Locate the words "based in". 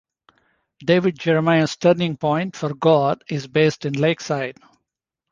3.45-3.93